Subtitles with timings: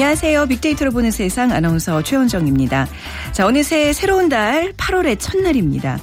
[0.00, 0.46] 안녕하세요.
[0.46, 2.88] 빅데이터로 보는 세상 아나운서 최원정입니다.
[3.32, 5.98] 자, 어느새 새로운 달 8월의 첫날입니다.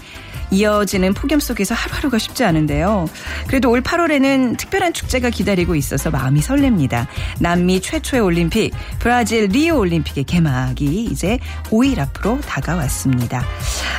[0.52, 3.08] 이어지는 폭염 속에서 하루하루가 쉽지 않은데요.
[3.48, 7.08] 그래도 올 8월에는 특별한 축제가 기다리고 있어서 마음이 설렙니다.
[7.40, 13.44] 남미 최초의 올림픽, 브라질 리오 올림픽의 개막이 이제 5일 앞으로 다가왔습니다.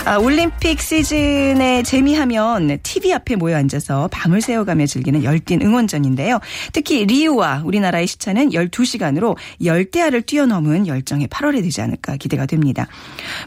[0.05, 6.41] 아, 올림픽 시즌에 재미하면 TV 앞에 모여 앉아서 밤을 새워가며 즐기는 열띤 응원전인데요.
[6.72, 12.87] 특히 리우와 우리나라의 시차는 12시간으로 열대야를 뛰어넘은 열정의 8월이 되지 않을까 기대가 됩니다.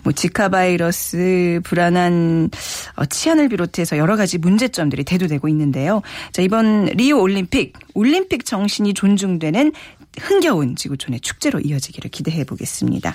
[0.04, 2.50] 뭐 지카 바이러스, 불안한
[2.91, 6.02] 어, 치안을 비롯해서 여러 가지 문제점들이 대두되고 있는데요.
[6.32, 9.72] 자, 이번 리우 올림픽, 올림픽 정신이 존중되는
[10.20, 13.14] 흥겨운 지구촌의 축제로 이어지기를 기대해 보겠습니다.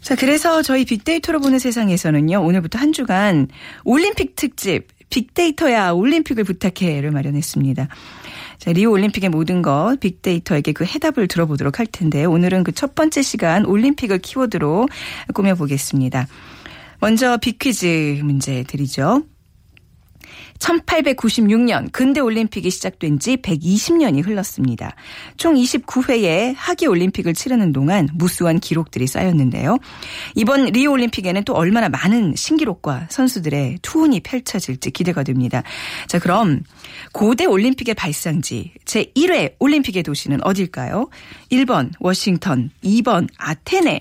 [0.00, 3.48] 자, 그래서 저희 빅데이터로 보는 세상에서는요, 오늘부터 한 주간
[3.84, 7.88] 올림픽 특집, 빅데이터야 올림픽을 부탁해를 마련했습니다.
[8.58, 13.22] 자, 리우 올림픽의 모든 것 빅데이터에게 그 해답을 들어보도록 할 텐데 오늘은 그 첫 번째
[13.22, 14.88] 시간 올림픽을 키워드로
[15.34, 16.26] 꾸며보겠습니다.
[17.00, 19.22] 먼저 빅퀴즈 문제 드리죠.
[20.58, 24.94] 1896년 근대 올림픽이 시작된 지 120년이 흘렀습니다.
[25.36, 29.78] 총 29회의 하계 올림픽을 치르는 동안 무수한 기록들이 쌓였는데요.
[30.34, 35.62] 이번 리오 올림픽에는 또 얼마나 많은 신기록과 선수들의 투혼이 펼쳐질지 기대가 됩니다.
[36.06, 36.62] 자, 그럼
[37.12, 41.08] 고대 올림픽의 발상지 제1회 올림픽의 도시는 어딜까요?
[41.50, 44.00] 1번 워싱턴, 2번 아테네,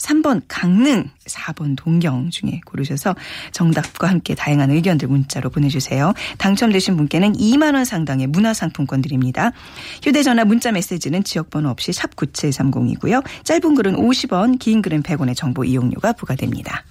[0.00, 3.14] 3번 강릉, 4번 동경 중에 고르셔서
[3.52, 6.14] 정답과 함께 다양한 의견들 문자로 보내주세요.
[6.38, 9.52] 당첨되신 분께는 2만 원 상당의 문화상품권 드립니다.
[10.02, 13.22] 휴대전화 문자 메시지는 지역번호 없이 샵 9730이고요.
[13.44, 16.84] 짧은 글은 50원, 긴 글은 100원의 정보 이용료가 부과됩니다.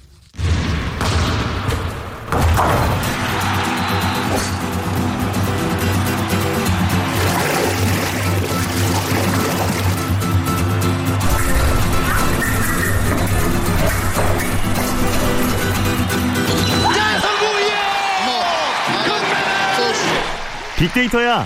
[20.79, 21.45] 빅데이터야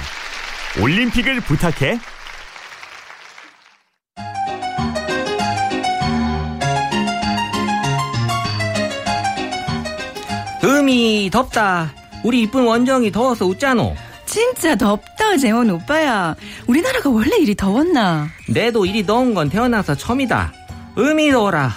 [0.79, 1.99] 올림픽을 부탁해
[10.63, 11.93] 음이 덥다.
[12.23, 13.95] 우리 이쁜 원정이 더워서 웃자노.
[14.25, 16.35] 진짜 덥다, 재원 오빠야.
[16.67, 18.29] 우리나라가 원래 이리 더웠나?
[18.49, 20.53] 내도 이리 더운 건 태어나서 처음이다.
[20.97, 21.71] 음이 더워라.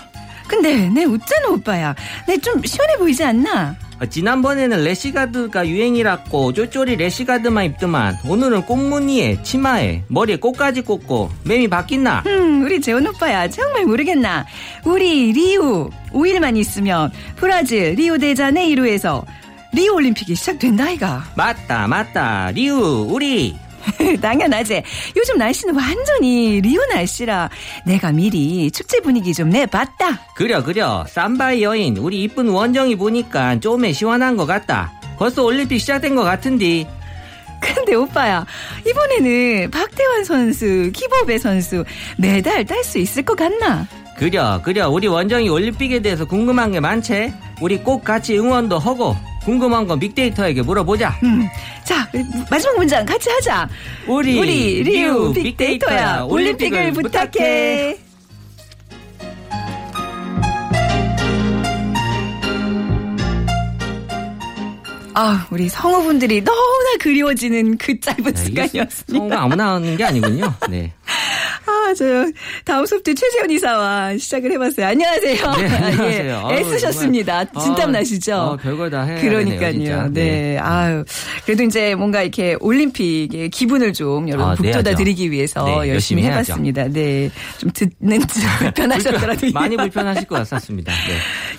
[0.47, 1.95] 근데 내 웃잖아, 오빠야.
[2.29, 3.75] 내 좀 시원해 보이지 않나?
[4.01, 12.23] 어, 지난번에는 래시가드가 유행이라고 쫄쫄이 래시가드만 입더만 오늘은 꽃무늬에 치마에 머리에 꽃까지 꽂고 맴이 바뀌나?
[12.27, 14.45] 음, 우리 재원 오빠야 정말 모르겠나?
[14.85, 19.25] 우리 리우 5일만 있으면 브라질 리우데자네이루에서
[19.73, 21.25] 리우 올림픽이 시작된다 아이가.
[21.37, 23.55] 맞다 맞다 리우 우리
[24.21, 24.83] 당연하지.
[25.17, 27.51] 요즘 날씨는 완전히 리우 날씨라
[27.85, 30.21] 내가 미리 축제 분위기 좀 내봤다.
[30.35, 34.93] 그려 그려 삼바이 여인 우리 이쁜 원정이 보니까 좀에 시원한 것 같다.
[35.19, 36.87] 벌써 올림픽 시작된 것 같은디.
[37.61, 38.45] 근데 오빠야
[38.87, 41.85] 이번에는 박태환 선수, 기법의 선수
[42.19, 43.87] 메달 딸 수 있을 것 같나?
[44.19, 47.33] 그려 그려 우리 원정이 올림픽에 대해서 궁금한 게 많지.
[47.61, 51.17] 우리 꼭 같이 응원도 하고 궁금한 건 빅데이터에게 물어보자.
[51.23, 51.49] 음,
[51.85, 52.09] 자
[52.51, 53.69] 마지막 문장 같이 하자.
[54.09, 57.97] 우리, 우리 리우 빅데이터야 올림픽을 부탁해.
[65.19, 69.13] 아, 우리 성우분들이 너무나 그리워지는 그 짧은 네, 이게 시간이었습니다.
[69.19, 70.53] 성우가 아무나 하는 게 아니군요.
[70.69, 70.93] 네.
[71.67, 72.05] 아, 저
[72.67, 74.87] 다음 소프트 최재현 이사와 시작을 해봤어요.
[74.89, 75.37] 안녕하세요.
[75.53, 76.25] 네, 안녕하세요.
[76.27, 77.45] 예, 아우, 애쓰셨습니다.
[77.47, 77.65] 정말.
[77.65, 78.37] 진땀 아, 나시죠?
[78.37, 80.09] 어, 별걸 다 해야 그러니까요.
[80.11, 80.11] 네.
[80.13, 80.59] 네.
[80.59, 81.03] 아유.
[81.47, 84.99] 그래도 이제 뭔가 이렇게 올림픽의 기분을 좀 여러분 아, 북돋아 내야죠.
[84.99, 86.25] 드리기 위해서 네, 열심히 열심히.
[86.27, 86.89] 해봤습니다.
[86.89, 87.31] 네.
[87.57, 89.51] 좀 듣는 좀 불편하셨더라도.
[89.55, 90.93] 많이 불편하실 것 같았습니다.
[90.93, 91.17] 네.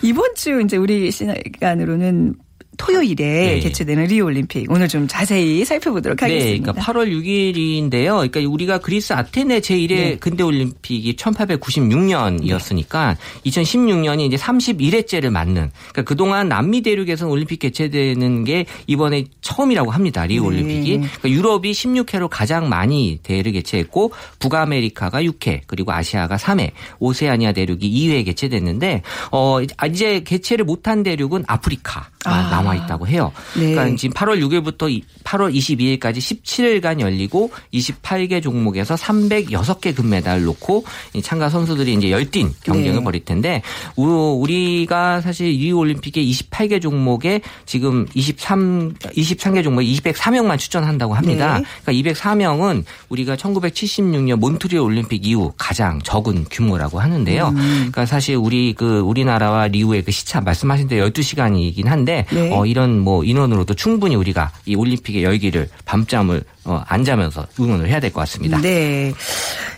[0.07, 2.36] 이번 주 이제 우리 시간으로는
[2.77, 3.59] 토요일에 네.
[3.59, 6.71] 개최되는 리우 올림픽 오늘 좀 자세히 살펴보도록 네, 하겠습니다.
[6.71, 8.29] 그러니까 8월 6일인데요.
[8.29, 10.15] 그러니까 우리가 그리스 아테네 제1회 네.
[10.18, 13.15] 근대 올림픽이 1896년이었으니까
[13.45, 15.71] 2016년이 이제 31회째를 맞는.
[15.91, 20.25] 그러니까 그동안 남미 대륙에서 올림픽 개최되는 게 이번에 처음이라고 합니다.
[20.25, 20.47] 리우 네.
[20.47, 20.97] 올림픽이.
[20.97, 28.25] 그러니까 유럽이 16회로 가장 많이 대회를 개최했고 북아메리카가 6회, 그리고 아시아가 3회, 오세아니아 대륙이 2회
[28.25, 29.01] 개최됐는데
[29.31, 29.59] 어
[29.89, 32.50] 이제 개최를 못한 대륙은 아프리카가 아.
[32.67, 33.31] 남아 있다고 해요.
[33.55, 33.71] 네.
[33.71, 41.49] 그러니까 지금 8월 6일부터 8월 22일까지 17일간 열리고 28개 종목에서 306개 금메달을 놓고 이 참가
[41.49, 43.03] 선수들이 이제 열띤 경쟁을 네.
[43.03, 43.61] 벌일 텐데
[43.95, 51.59] 우- 우리가 사실 이 올림픽에 28개 종목에 지금 23 23개 종목에 204명만 출전한다고 합니다.
[51.59, 51.65] 네.
[51.85, 57.49] 그러니까 204명은 우리가 1976년 몬트리올 올림픽 이후 가장 적은 규모라고 하는데요.
[57.49, 57.55] 음.
[57.77, 62.49] 그러니까 사실 우리 그 우리나라와 리우의 그 시차 말씀하신 대로 12시간이긴 한데 네.
[62.57, 68.00] 어 이런 뭐 인원으로도 충분히 우리가 이 올림픽의 열기를 밤잠을 어, 안 자면서 응원을 해야
[68.00, 68.59] 될 것 같습니다.
[68.62, 69.13] 네.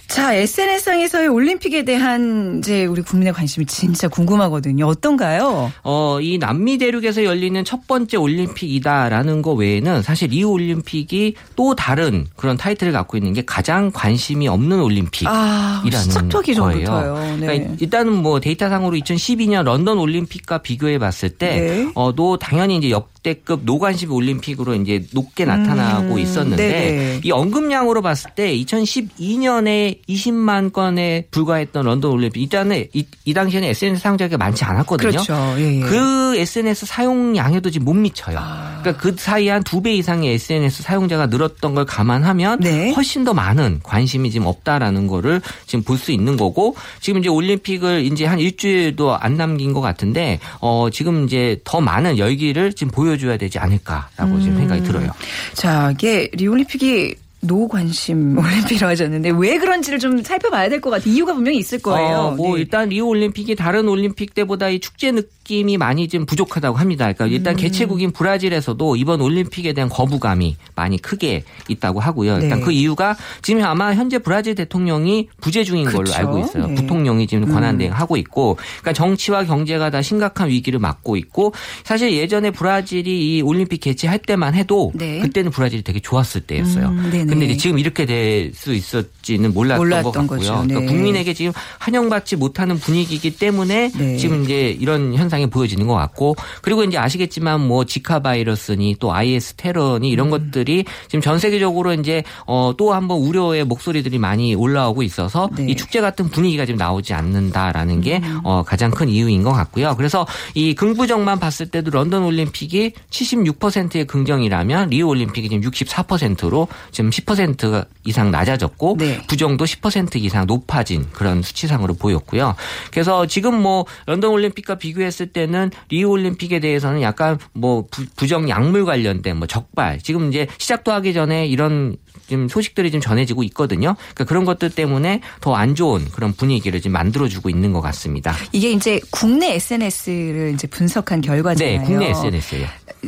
[0.10, 4.88] 자, SNS상에서의 올림픽에 대한 이제 우리 국민의 관심이 진짜 궁금하거든요.
[4.88, 5.72] 어떤가요?
[5.84, 12.26] 어, 이 남미 대륙에서 열리는 첫 번째 올림픽이다라는 거 외에는 사실 이 올림픽이 또 다른
[12.36, 15.28] 그런 타이틀을 갖고 있는 게 가장 관심이 없는 올림픽.
[15.28, 16.56] 아, 이라는 거예요.
[16.56, 17.38] 전부터요.
[17.38, 17.46] 네.
[17.46, 21.92] 그러니까 일단은 뭐 데이터상으로 2012년 런던 올림픽과 비교해 봤을 때, 네.
[21.94, 27.22] 어, 또 당연히 이제 역대급 노관심 올림픽으로 이제 높게 나타나고 음, 있었는데, 네네.
[27.24, 34.02] 이 언급량으로 봤을 때 2012년에 20만 건에 불과했던 런던 올림픽, 일단은 이, 이 당시에는 SNS
[34.02, 35.12] 사용자가 많지 않았거든요.
[35.12, 35.34] 그렇죠.
[35.58, 35.80] 예, 예.
[35.82, 38.38] 그 SNS 사용량에도 지금 못 미쳐요.
[38.40, 38.80] 아.
[38.82, 42.92] 그러니까 그 사이에 한 두 배 이상의 SNS 사용자가 늘었던 걸 감안하면 네.
[42.92, 48.04] 훨씬 더 많은 관심이 지금 없다라는 거를 지금 볼 수 있는 거고 지금 이제 올림픽을
[48.06, 53.09] 이제 한 일주일도 안 남긴 것 같은데 어 지금 이제 더 많은 열기를 지금 보여
[53.18, 54.58] 줘야 되지 않을까라고 지금 음.
[54.60, 55.12] 생각이 들어요.
[55.54, 61.14] 자, 이게 리올림픽이 노관심 올림픽이라고 하셨는데 왜 그런지를 좀 살펴봐야 될 것 같아요.
[61.14, 62.18] 이유가 분명히 있을 거예요.
[62.18, 62.62] 어, 뭐 네.
[62.62, 67.12] 일단 리우 올림픽이 다른 올림픽 때보다 이 축제 느낌이 많이 좀 부족하다고 합니다.
[67.12, 67.58] 그러니까 일단 음.
[67.58, 72.40] 개최국인 브라질에서도 이번 올림픽에 대한 거부감이 많이 크게 있다고 하고요.
[72.40, 72.66] 일단 네.
[72.66, 76.18] 그 이유가 지금 아마 현재 브라질 대통령이 부재 중인 걸로 그쵸.
[76.18, 76.68] 알고 있어요.
[76.68, 76.76] 네.
[76.76, 81.54] 부통령이 지금 권한 대행하고 있고, 그러니까 정치와 경제가 다 심각한 위기를 맞고 있고,
[81.84, 85.20] 사실 예전에 브라질이 이 올림픽 개최할 때만 해도 네.
[85.20, 86.88] 그때는 브라질이 되게 좋았을 때였어요.
[86.90, 87.10] 음.
[87.30, 90.38] 근데 이제 지금 이렇게 될 수 있었지는 몰랐던, 몰랐던 것 같고요.
[90.40, 90.62] 거죠.
[90.64, 90.74] 네.
[90.74, 94.18] 그러니까 국민에게 지금 환영받지 못하는 분위기이기 때문에 네.
[94.18, 99.54] 지금 이제 이런 현상이 보여지는 것 같고 그리고 이제 아시겠지만 뭐 지카 바이러스니 또 IS
[99.56, 100.32] 테러니 이런 음.
[100.32, 105.64] 것들이 지금 전 세계적으로 이제 어 또 한번 우려의 목소리들이 많이 올라오고 있어서 네.
[105.64, 105.70] 음.
[105.70, 109.96] 이 축제 같은 분위기가 지금 나오지 않는다라는 게 어, 가장 큰 이유인 것 같고요.
[109.98, 117.86] 그래서 이 긍부정만 봤을 때도 런던 올림픽이 76%의 긍정이라면 리우 올림픽이 지금 64%로 지금 10%
[118.06, 119.22] 이상 낮아졌고 네.
[119.28, 122.56] 부정도 10% 이상 높아진 그런 수치상으로 보였고요.
[122.92, 128.86] 그래서 지금 뭐 런던 올림픽과 비교했을 때는 리우 올림픽에 대해서는 약간 뭐 부, 부정 약물
[128.86, 131.96] 관련된 뭐 적발 지금 이제 시작도 하기 전에 이런
[132.28, 133.96] 지금 소식들이 좀 전해지고 있거든요.
[133.96, 138.34] 그러니까 그런 것들 때문에 더 안 좋은 그런 분위기를 지금 만들어주고 있는 것 같습니다.
[138.54, 141.80] 이게 이제 국내 SNS를 이제 분석한 결과잖아요.
[141.80, 142.66] 네, 국내 SNS예요.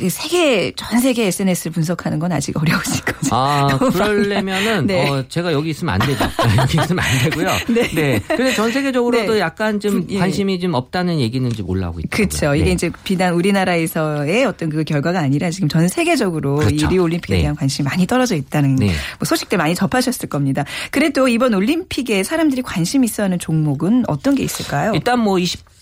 [0.09, 3.35] 세계 전 세계 SNS를 분석하는 건 아직 어려우실 거죠.
[3.35, 5.09] 아, 그러려면은 네.
[5.09, 6.23] 어, 제가 여기 있으면 안 되죠.
[6.57, 7.49] 여기 있으면 안 되고요.
[7.69, 7.87] 네.
[7.89, 8.19] 네.
[8.27, 9.39] 그래서 전 세계적으로도 네.
[9.39, 10.17] 약간 좀 예.
[10.17, 12.27] 관심이 좀 없다는 얘기는 좀 올라오고 있더라고요.
[12.27, 12.55] 그렇죠.
[12.55, 12.71] 이게 네.
[12.71, 16.85] 이제 비단 우리나라에서의 어떤 그 결과가 아니라 지금 전 세계적으로 그렇죠.
[16.85, 17.41] 이 리우 올림픽에 네.
[17.41, 18.87] 대한 관심이 많이 떨어져 있다는 네.
[18.87, 20.63] 뭐 소식들 많이 접하셨을 겁니다.
[20.91, 24.93] 그래도 이번 올림픽에 사람들이 관심 있어하는 종목은 어떤 게 있을까요?
[24.93, 25.37] 일단 뭐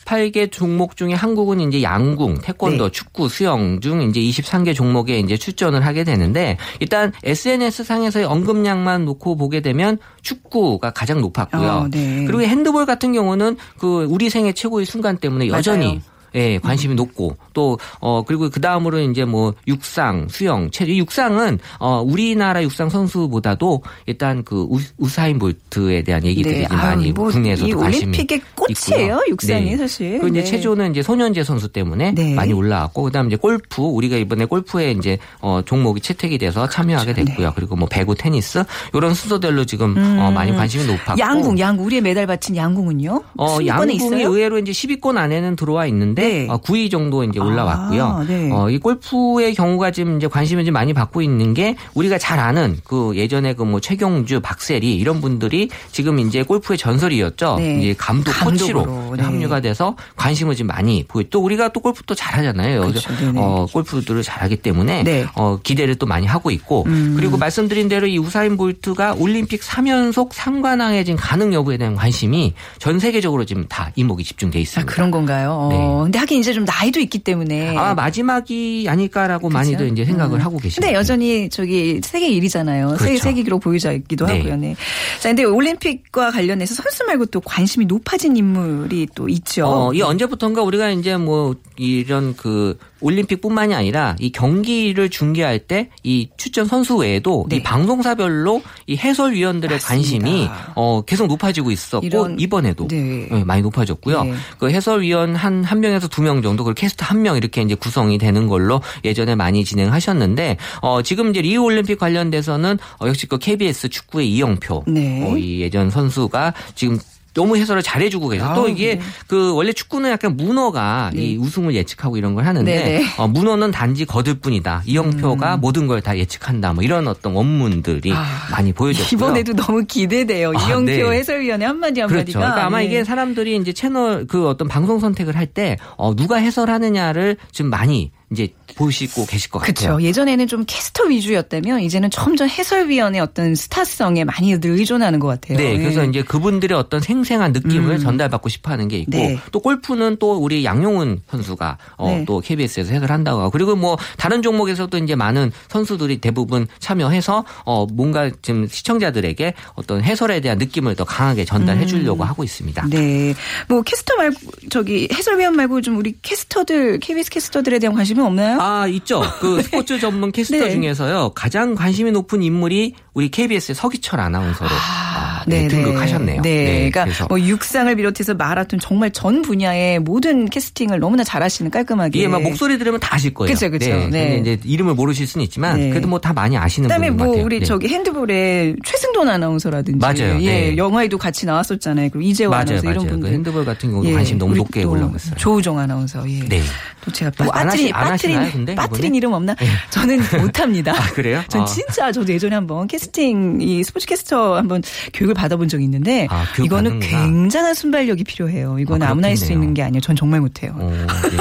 [0.05, 2.91] 28개 종목 중에 한국은 이제 양궁, 태권도, 네.
[2.91, 9.35] 축구, 수영 중 이제 23개 종목에 이제 출전을 하게 되는데 일단 SNS 상에서의 언급량만 놓고
[9.35, 11.69] 보게 되면 축구가 가장 높았고요.
[11.69, 12.25] 어, 네.
[12.25, 16.18] 그리고 핸드볼 같은 경우는 그 우리 생애 최고의 순간 때문에 여전히 맞아요.
[16.35, 20.91] 예, 관심이 높고 또 어 그리고 그 다음으로 이제 뭐 육상, 수영, 체조.
[20.91, 27.05] 이 육상은 어 우리나라 육상 선수보다도 일단 그 우, 우사인 볼트에 대한 얘기들이 좀 많이
[27.05, 29.21] 아유, 뭐 국내에서도 이 관심이 올림픽의 꽃이에요, 있고요.
[29.29, 29.77] 육상이 네.
[29.77, 30.11] 사실.
[30.11, 30.45] 그리고 이제 네.
[30.45, 32.33] 체조는 이제 손현재 선수 때문에 네.
[32.33, 37.29] 많이 올라왔고 그다음에 이제 골프 우리가 이번에 골프에 이제 어 종목이 채택이 돼서 참여하게 그렇죠.
[37.29, 37.53] 됐고요.
[37.55, 41.19] 그리고 뭐 배구, 테니스 이런 순서대로 지금 어 많이 관심이 높았고 음.
[41.19, 43.23] 양궁, 양궁 우리의 메달 받친 양궁은요?
[43.37, 44.27] 어, 양궁이 있어요?
[44.29, 46.47] 의외로 이제 10위권 안에는 들어와 있는데 있었는데 네.
[46.49, 48.03] 어, 9위 정도 이제 올라왔고요.
[48.03, 48.49] 아, 네.
[48.51, 52.77] 어, 이 골프의 경우가 지금 이제 관심을 좀 많이 받고 있는 게 우리가 잘 아는
[52.83, 57.57] 그 예전에 그 뭐 최경주, 박세리 이런 분들이 지금 이제 골프의 전설이었죠.
[57.59, 57.79] 네.
[57.79, 59.23] 이제 감독 감독으로, 코치로 네.
[59.23, 61.23] 합류가 돼서 관심을 좀 많이 보여.
[61.29, 62.81] 또 우리가 또 골프 또 잘하잖아요.
[62.81, 63.15] 그렇죠.
[63.15, 63.39] 네네.
[63.39, 65.25] 어, 골프들을 잘하기 때문에 네.
[65.35, 67.13] 어, 기대를 또 많이 하고 있고 음.
[67.15, 72.97] 그리고 말씀드린 대로 이 우사인 볼트가 올림픽 3연속 상관왕에 지금 가능 여부에 대한 관심이 전
[72.99, 74.91] 세계적으로 지금 다 이목이 집중돼 아, 있습니다.
[74.91, 75.51] 그런 건가요?
[75.51, 75.69] 어,
[76.05, 76.08] 네.
[76.09, 77.77] 근데 하긴 이제 좀 나이도 있기 때문에.
[77.77, 80.87] 아마 마지막이 아닐까라고 많이들 이제 생각을 하고 계십니다.
[80.87, 82.97] 근데 여전히 저기 세계 1위잖아요.
[82.97, 83.23] 세계 그렇죠.
[83.23, 84.37] 세계 기록 보유자이기도 네.
[84.39, 84.55] 하고요.
[84.57, 84.75] 네.
[85.19, 89.67] 자, 근데 올림픽과 관련해서 선수 말고 또 관심이 높아진 인물이 또 있죠.
[89.67, 96.65] 어, 이 언제부턴가 우리가 이제 뭐 이런 그 올림픽뿐만이 아니라 이 경기를 중계할 때이 출전
[96.65, 97.57] 선수 외에도 네.
[97.57, 99.87] 이 방송사별로 이 해설위원들의 맞습니다.
[99.87, 103.27] 관심이 어 계속 높아지고 있었고 이런- 이번에도 네.
[103.31, 104.23] 네, 많이 높아졌고요.
[104.23, 104.33] 네.
[104.57, 108.17] 그 해설위원 한 한 명 에서 두 명 정도 그리고 캐스터 한명 이렇게 이제 구성이
[108.17, 113.89] 되는 걸로 예전에 많이 진행하셨는데 어 지금 이제 리우 올림픽 관련돼서는 어 역시 그 KBS
[113.89, 115.23] 축구의 이영표 네.
[115.29, 116.99] 어, 이 예전 선수가 지금
[117.33, 118.53] 너무 해설을 잘해주고 계세요.
[118.55, 119.01] 또 이게 네.
[119.27, 121.21] 그 원래 축구는 약간 문어가 네.
[121.21, 123.05] 이 우승을 예측하고 이런 걸 하는데 네네.
[123.17, 124.83] 어, 문어는 단지 거들 뿐이다.
[124.85, 126.71] 이영표가 모든 걸 다 예측한다.
[126.73, 128.15] 뭐 이런 어떤 원문들이 음.
[128.15, 129.17] 아, 많이 보여졌고요.
[129.17, 130.53] 이번에도 너무 기대돼요.
[130.55, 131.17] 아, 이영표 네.
[131.17, 132.07] 해설위원의 한마디 한마디가.
[132.23, 132.39] 그렇죠.
[132.39, 132.85] 그러니까 아마 네.
[132.85, 138.47] 이게 사람들이 이제 채널 그 어떤 방송 선택을 할때 어, 누가 해설하느냐를 좀 많이 이제
[138.75, 139.73] 보시고 계실 것 같아요.
[139.73, 140.03] 그렇죠.
[140.03, 145.57] 예전에는 좀 캐스터 위주였다면 이제는 점점 해설위원의 어떤 스타성에 많이들 의존하는 것 같아요.
[145.57, 146.07] 네, 그래서 예.
[146.07, 149.39] 이제 그분들의 어떤 생생한 느낌을 전달받고 싶어하는 게 있고 네.
[149.51, 152.25] 또 골프는 또 우리 양용훈 선수가 어, 네.
[152.25, 158.29] 또 KBS에서 해설한다고 하고 그리고 뭐 다른 종목에서도 이제 많은 선수들이 대부분 참여해서 어 뭔가
[158.41, 162.85] 지금 시청자들에게 어떤 해설에 대한 느낌을 더 강하게 전달해 주려고 하고 있습니다.
[162.89, 163.33] 네.
[163.67, 164.37] 뭐 캐스터 말고
[164.69, 168.58] 저기 해설위원 말고 좀 우리 캐스터들 KBS 캐스터들에 대한 관심은 없나요?
[168.59, 169.21] 아, 있죠.
[169.39, 170.71] 그 스포츠 전문 캐스터 네.
[170.71, 171.31] 중에서요.
[171.33, 176.41] 가장 관심이 높은 인물이 우리 KBS의 서기철 아나운서로 아, 네, 등극하셨네요.
[176.41, 182.19] 네, 그러니까 그래서 뭐 육상을 비롯해서 마라톤 정말 전 분야의 모든 캐스팅을 너무나 잘하시는 깔끔하게.
[182.19, 183.53] 이게 막 목소리 들으면 다 아실 거예요.
[183.53, 183.89] 그쵸, 그쵸.
[183.89, 184.07] 네.
[184.09, 184.37] 네.
[184.41, 185.89] 이제 이름을 모르실 수는 있지만 네.
[185.89, 187.45] 그래도 뭐 다 많이 아시는 그다음에 분인 것뭐 같아요.
[187.45, 187.65] 우리 네.
[187.65, 190.37] 저기 핸드볼에 최승돈 아나운서라든지 맞아요.
[190.41, 190.77] 예, 네.
[190.77, 192.09] 영화에도 같이 나왔었잖아요.
[192.11, 193.09] 그리고 이재호 맞아요, 아나운서 이런 맞아요.
[193.11, 193.29] 분들.
[193.29, 195.11] 그 핸드볼 같은 경우도 관심 너무 높게 있어요.
[195.37, 196.29] 조우종 아나운서.
[196.29, 196.39] 예.
[196.47, 196.61] 네.
[197.05, 199.15] 또 제가 뭐안 빠트린 빠트린 빠트린?
[199.15, 199.55] 이름 없나?
[199.91, 200.91] 저는 못합니다.
[200.91, 201.41] 아, 그래요?
[201.47, 201.65] 전 아.
[201.65, 204.81] 진짜 저도 예전에 한번 캐스팅 이 스포츠 캐스터 한번
[205.13, 207.23] 교육을 받아본 적이 있는데 아, 이거는 받는구나.
[207.25, 208.77] 굉장한 순발력이 필요해요.
[208.79, 209.51] 이거는 아, 아무나 할 수.
[209.51, 210.01] 있는 게 아니에요.
[210.01, 210.73] 전 정말 못해요.
[210.77, 210.91] 어,
[211.31, 211.37] 네.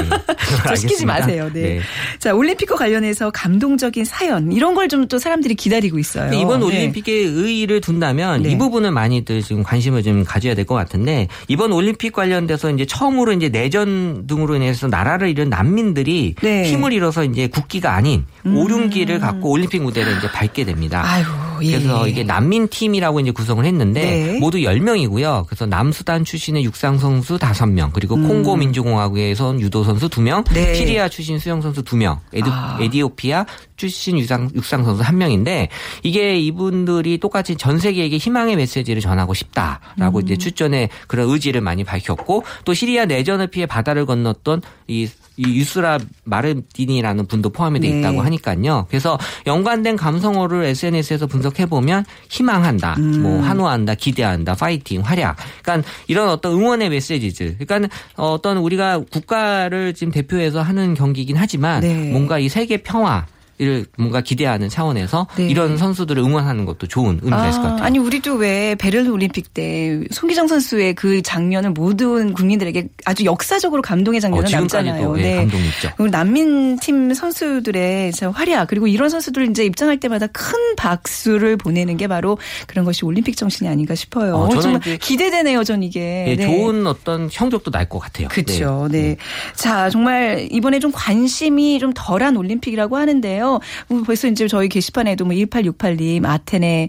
[0.66, 1.04] 저 시키지.
[1.04, 1.50] 마세요.
[1.52, 1.80] 네.
[2.18, 6.32] 자, 올림픽과 관련해서 감동적인 사연 이런 걸 좀 또 사람들이 기다리고 있어요.
[6.32, 6.66] 이번 네.
[6.66, 8.50] 올림픽에 의의를 둔다면 네.
[8.52, 13.32] 이 부분을 많이들 지금 관심을 좀 가져야 될 것 같은데 이번 올림픽 관련돼서 이제 처음으로
[13.32, 16.60] 이제 내전 등으로 인해서 나라를 잃은 난민들이 네.
[16.62, 16.64] 음.
[16.64, 21.02] 힘을 잃어서 이제 국기가 아닌 오륜기를 갖고 올림픽 무대를 이제 밟게 됩니다.
[21.04, 21.28] 아이고,
[21.62, 21.72] 예.
[21.72, 24.38] 그래서 이게 난민 팀이라고 이제 구성을 했는데 네.
[24.38, 25.46] 모두 10명이고요.
[25.46, 30.54] 그래서 남수단 출신의 육상 선수 5명, 그리고 콩고 민주공화국에서 온 유도 선수 2명, 음.
[30.54, 30.74] 네.
[30.74, 32.78] 시리아 출신 수영 선수 2명, 에디, 아.
[32.80, 33.46] 에디오피아
[33.76, 35.68] 출신 육상, 육상 선수 1명인데
[36.02, 40.22] 이게 이분들이 똑같이 전 세계에게 희망의 메시지를 전하고 싶다라고 음.
[40.24, 45.08] 이제 출전에 그런 의지를 많이 밝혔고 또 시리아 내전을 피해 바다를 건넜던 이,
[45.38, 47.98] 이 유스라 마르디니라는 분도 포함이 돼 네.
[48.00, 48.86] 있다고 하니까요.
[48.88, 53.22] 그래서 연관된 감성어를 SNS에서 분석해 보면 희망한다, 음.
[53.22, 55.36] 뭐 환호한다, 기대한다, 파이팅, 활약.
[55.62, 57.56] 그러니까 이런 어떤 응원의 메시지들.
[57.58, 62.10] 그러니까 어떤 우리가 국가를 지금 대표해서 하는 경기이긴 하지만 네.
[62.10, 63.26] 뭔가 이 세계 평화
[63.58, 65.48] 를 뭔가 기대하는 차원에서 네.
[65.48, 67.84] 이런 선수들을 응원하는 것도 좋은 의미가 있을 것 같아요.
[67.84, 74.20] 아니 우리도 왜 베를린 올림픽 때 송기정 선수의 그 장면을 모든 국민들에게 아주 역사적으로 감동의
[74.20, 75.18] 장면을 어, 남잖아요.
[75.18, 75.90] 예, 감동이 있죠.
[75.96, 82.06] 그리고 난민 팀 선수들의 활약 그리고 이런 선수들 이제 입장할 때마다 큰 박수를 보내는 게
[82.06, 82.38] 바로
[82.68, 84.36] 그런 것이 올림픽 정신이 아닌가 싶어요.
[84.36, 86.26] 어, 정말 기대되네요, 전 이게.
[86.28, 86.46] 예, 네.
[86.46, 88.28] 좋은 어떤 성적도 날 것 같아요.
[88.28, 88.86] 그렇죠.
[88.90, 89.16] 네.
[89.54, 93.47] 자, 정말 이번에 좀 관심이 좀 덜한 올림픽이라고 하는데요.
[93.88, 96.88] 뭐 벌써 이제 저희 게시판에도 뭐 1868님 아테네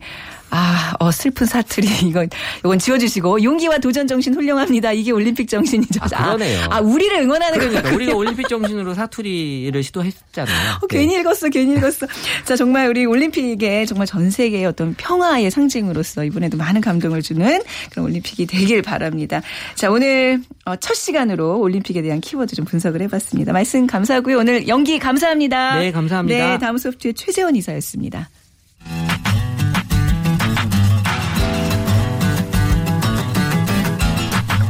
[0.52, 2.30] 아, 어, 슬픈 사투리, 이건,
[2.60, 4.92] 이건 지워주시고, 용기와 도전 정신 훌륭합니다.
[4.92, 6.00] 이게 올림픽 정신이죠.
[6.02, 6.68] 아, 그러네요.
[6.70, 7.96] 아, 우리를 응원하는 그러니까 거예요.
[7.96, 10.76] 우리가 올림픽 정신으로 사투리를 시도했잖아요.
[10.82, 10.98] 어, 네.
[10.98, 12.08] 괜히 읽었어, 괜히 읽었어.
[12.46, 18.06] 자, 정말 우리 올림픽에 정말 전 세계의 어떤 평화의 상징으로서 이번에도 많은 감동을 주는 그런
[18.06, 19.42] 올림픽이 되길 바랍니다.
[19.76, 23.54] 자, 오늘 어, 첫 시간으로 올림픽에 대한 키워드 좀 분석을 해봤습니다.
[23.54, 24.40] 말씀 감사하고요.
[24.40, 25.80] 오늘 얘기 감사합니다.
[25.80, 26.38] 네, 감사합니다.
[26.38, 28.30] 네, 다음 소프트의 최재원 이사였습니다.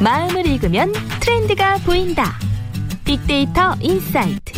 [0.01, 2.39] 마음을 읽으면 트렌드가 보인다.
[3.03, 4.53] 빅데이터 insight.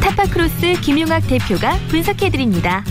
[0.00, 2.84] 타파크로스 김용학 대표가 분석해드립니다.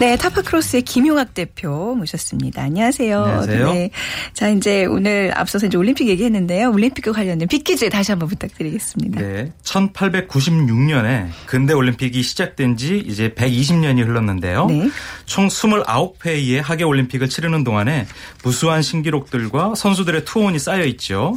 [0.00, 2.62] 네, 타파크로스의 김용학 대표 모셨습니다.
[2.62, 3.22] 안녕하세요.
[3.22, 3.72] 안녕하세요.
[3.74, 3.90] 네.
[4.32, 6.70] 자, 이제 오늘 앞서서 이제 올림픽 얘기했는데요.
[6.70, 9.20] 올림픽과 관련된 빅퀴즈 다시 한번 부탁드리겠습니다.
[9.20, 9.52] 네.
[9.62, 14.66] 1896년에 근대 올림픽이 시작된 지 이제 120년이 흘렀는데요.
[14.68, 14.88] 네.
[15.26, 18.06] 총 29회의 하계 올림픽을 치르는 동안에
[18.42, 21.36] 무수한 신기록들과 선수들의 투혼이 쌓여 있죠.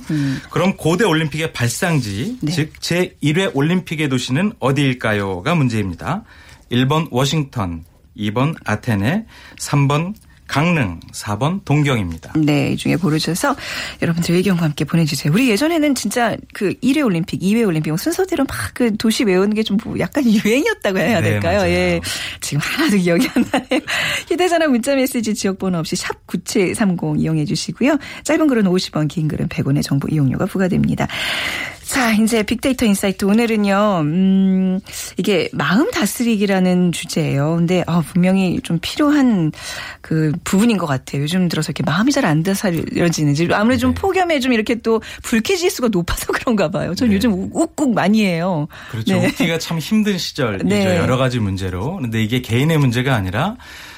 [0.52, 2.52] 그럼 고대 올림픽의 발상지, 네.
[2.54, 6.24] 즉 제1회 올림픽의 도시는 어디일까요?가 문제입니다.
[6.72, 7.84] 1번 워싱턴,
[8.18, 9.26] 2번 아테네,
[9.58, 10.14] 3번
[10.46, 12.34] 강릉, 4번 동경입니다.
[12.36, 13.56] 네, 이 중에 고르셔서
[14.02, 15.34] 여러분들 의견과 함께 보내주세요.
[15.34, 20.24] 우리 예전에는 진짜 그 1회 올림픽, 2회 올림픽 순서대로 막 그 도시 외우는 게좀 약간
[20.30, 21.60] 유행이었다고 해야 네, 될까요?
[21.60, 21.72] 맞아요.
[21.72, 22.02] 예.
[22.42, 23.82] 지금 하나도 기억이 안 나네요.
[24.28, 27.98] 휴대전화 문자메시지 지역번호 없이 샵 9730 이용해 주시고요.
[28.24, 31.08] 짧은 글은 50원, 긴 글은 100원의 정보 이용료가 부과됩니다.
[31.94, 34.80] 자, 이제 빅데이터 insight 오늘은요, 음,
[35.18, 37.58] 이게 마음 다스리기라는 주제예요.
[37.58, 39.52] 근데, 아, 분명히 좀 필요한
[40.02, 41.22] 그 부분인 것 같아요.
[41.22, 43.48] 요즘 들어서 이렇게 마음이 잘 안 다스려지는지.
[43.52, 44.02] 아무래도 좀 네.
[44.02, 46.96] 폭염에 좀 이렇게 또 불쾌지수가 높아서 그런가 봐요.
[46.96, 47.16] 전 네.
[47.16, 48.68] 요즘 욱욱 많이 해요.
[48.90, 49.14] 그렇죠.
[49.20, 49.28] 네.
[49.28, 50.66] 웃기가 참 힘든 시절이죠.
[50.66, 50.98] 네.
[50.98, 51.98] 여러 가지 문제로.
[51.98, 53.58] 근데 이게 개인의 문제가 아니라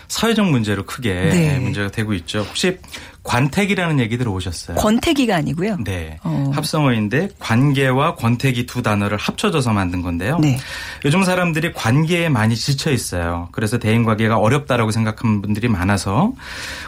[0.09, 1.59] 사회적 문제로 크게 네.
[1.59, 2.39] 문제가 되고 있죠.
[2.39, 2.77] 혹시
[3.25, 4.77] 관택이라는 얘기 들어보셨어요?
[4.77, 5.77] 권태기가 아니고요.
[5.83, 6.19] 네.
[6.23, 6.51] 어.
[6.53, 10.37] 합성어인데 관계와 권태기 두 단어를 합쳐져서 만든 건데요.
[10.39, 10.57] 네.
[11.03, 13.49] 요즘 사람들이 관계에 많이 지쳐 있어요.
[13.51, 16.33] 그래서 대인 관계가 어렵다라고 생각하는 분들이 많아서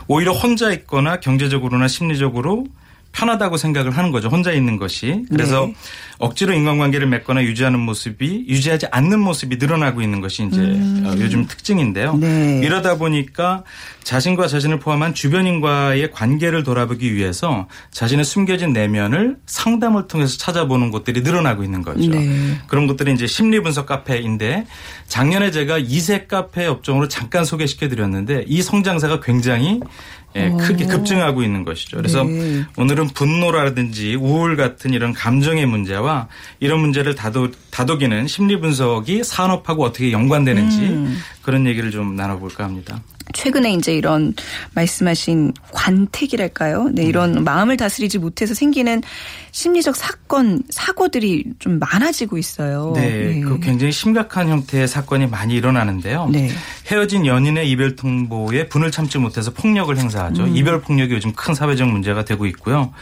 [0.07, 2.67] 오히려 혼자 있거나 경제적으로나 심리적으로
[3.13, 4.27] 편하다고 생각을 하는 거죠.
[4.27, 5.25] 혼자 있는 것이.
[5.31, 5.73] 그래서 네.
[6.19, 12.11] 억지로 인간관계를 맺거나 유지하는 모습이 유지하지 않는 모습이 늘어나고 있는 것이 이제 어, 요즘 특징인데요.
[12.11, 12.19] 음.
[12.19, 12.61] 네.
[12.63, 13.63] 이러다 보니까
[14.07, 21.61] 자신과 자신을 포함한 주변인과의 관계를 돌아보기 위해서 자신의 숨겨진 내면을 상담을 통해서 찾아보는 곳들이 늘어나고
[21.61, 22.09] 있는 거죠.
[22.09, 22.57] 네.
[22.67, 24.65] 그런 것들이 이제 심리 분석 카페인데
[25.09, 29.81] 작년에 제가 이색 카페 업종으로 잠깐 소개시켜 드렸는데 이 성장세가 굉장히
[30.37, 31.97] 예, 크게 급증하고 있는 것이죠.
[31.97, 32.63] 그래서 네.
[32.77, 36.29] 오늘은 분노라든지 우울 같은 이런 감정의 문제와
[36.61, 41.17] 이런 문제를 다독, 다독이는 심리 분석이 산업하고 어떻게 연관되는지 음.
[41.41, 43.01] 그런 얘기를 좀 나눠볼까 합니다.
[43.33, 44.33] 최근에 이제 이런
[44.73, 46.89] 말씀하신 관택이랄까요?
[46.93, 49.01] 네, 이런 마음을 다스리지 못해서 생기는
[49.51, 52.93] 심리적 사건, 사고들이 좀 많아지고 있어요.
[52.95, 56.29] 네, 그 굉장히 심각한 형태의 사건이 많이 일어나는데요.
[56.31, 56.49] 네.
[56.87, 60.43] 헤어진 연인의 이별 통보에 분을 참지 못해서 폭력을 행사하죠.
[60.43, 60.55] 음.
[60.55, 62.93] 이별 폭력이 요즘 큰 사회적 문제가 되고 있고요.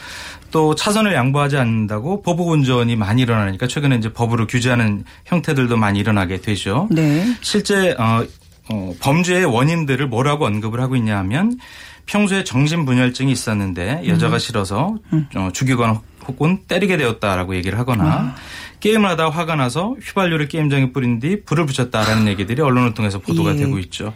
[0.52, 6.40] 또 차선을 양보하지 않는다고 보복 운전이 많이 일어나니까 최근에 이제 법으로 규제하는 형태들도 많이 일어나게
[6.40, 6.88] 되죠.
[6.92, 7.26] 네.
[7.42, 8.26] 실제 어,
[8.69, 11.58] 어, 범죄의 원인들을 뭐라고 언급을 하고 있냐 하면
[12.06, 14.08] 평소에 정신분열증이 있었는데 음.
[14.08, 14.95] 여자가 싫어서
[15.36, 18.36] 어, 죽이거나 혹은 때리게 되었다라고 얘기를 하거나 아.
[18.80, 23.58] 게임을 하다 화가 나서 휘발유를 게임장에 뿌린 뒤 불을 붙였다라는 얘기들이 언론을 통해서 보도가 예.
[23.58, 24.13] 되고 있죠.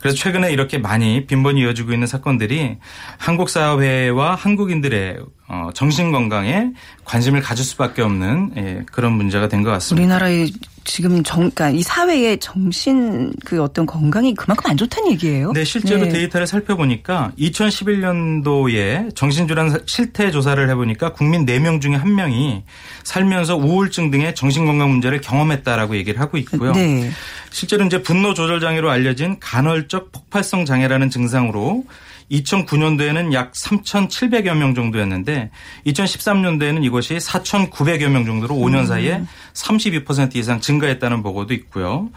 [0.00, 2.78] 그래서 최근에 이렇게 많이 빈번히 이어지고 있는 사건들이
[3.18, 6.70] 한국 사회와 한국인들의 어, 정신 건강에
[7.04, 10.02] 관심을 가질 수밖에 없는 예, 그런 문제가 된 것 같습니다.
[10.02, 10.50] 우리나라의
[10.84, 15.52] 지금 정, 그러니까 이 사회의 정신 그 어떤 건강이 그만큼 안 좋다는 얘기예요.
[15.52, 16.08] 네, 실제로 네.
[16.08, 22.62] 데이터를 살펴보니까 2011년도에 정신질환 실태 조사를 해보니까 국민 4명 중에 1명이
[23.04, 26.72] 살면서 우울증 등의 정신건강 문제를 경험했다라고 얘기를 하고 있고요.
[26.72, 27.10] 네.
[27.50, 31.84] 실제로 이제 분노 조절 장애로 알려진 간헐적 폭발성 장애라는 증상으로
[32.32, 35.50] 2009년도에는 약 3,700여 명 정도였는데
[35.86, 42.08] 2013년도에는 이것이 4,900여 명 정도로 5년 사이에 32% 이상 증가했다는 보고도 있고요.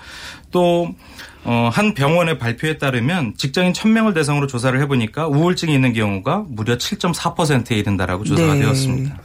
[0.52, 0.94] 또
[1.48, 7.76] 어, 한 병원의 발표에 따르면 직장인 1000명을 대상으로 조사를 해보니까 우울증이 있는 경우가 무려 7.4%에
[7.78, 8.62] 이른다라고 조사가 네.
[8.62, 9.20] 되었습니다.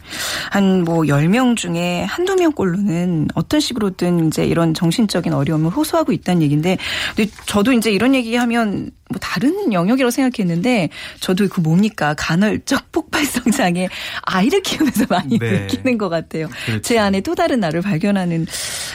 [0.51, 6.77] 한 뭐 10명 중에 한두 명꼴로는 어떤 식으로든 이제 이런 정신적인 어려움을 호소하고 있다는 얘기인데
[7.15, 10.89] 근데 저도 이제 이런 얘기하면 뭐 다른 영역이라고 생각했는데
[11.21, 13.89] 저도 그 뭡니까 간헐적 폭발성 장애
[14.23, 15.51] 아이를 키우면서 많이 네.
[15.51, 16.49] 느끼는 것 같아요.
[16.67, 16.83] 그렇죠.
[16.83, 18.47] 제 안에 또 다른 나를 발견하는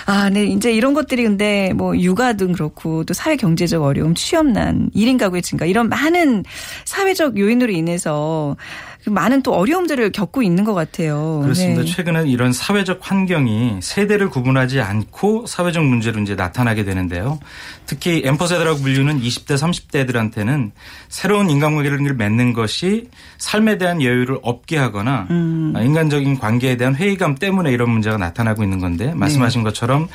[0.05, 5.19] 아, 네 이제 이런 것들이 근데 뭐 육아든 그렇고 또 사회 경제적 어려움, 취업난, 1인
[5.19, 6.43] 가구의 증가 이런 많은
[6.85, 11.41] 사회적 요인으로 인해서 그 많은 또 어려움들을 겪고 있는 것 같아요.
[11.43, 11.81] 그렇습니다.
[11.81, 11.87] 네.
[11.87, 17.39] 최근에 이런 사회적 환경이 세대를 구분하지 않고 사회적 문제로 이제 나타나게 되는데요.
[17.85, 20.71] 특히 엠퍼 세대라고 불리는 20대, 30대들한테는
[21.07, 25.73] 새로운 인간관계를 맺는 것이 삶에 대한 여유를 없게 하거나 음.
[25.75, 30.07] 인간적인 관계에 대한 회의감 때문에 이런 문제가 나타나고 있는 건데 말씀하신 것처럼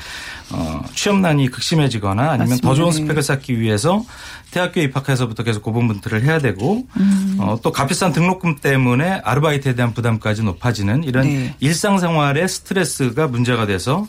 [0.51, 2.73] 어, 취업난이 극심해지거나 아니면 더 맞습니다.
[2.75, 2.97] 좋은 네.
[2.97, 4.03] 스펙을 쌓기 위해서
[4.51, 7.37] 대학교에 입학해서부터 계속 그 부분들을 해야 되고 음.
[7.39, 11.55] 어, 또 값비싼 등록금 때문에 아르바이트에 대한 부담까지 높아지는 이런 네.
[11.59, 14.05] 일상생활의 스트레스가 문제가 돼서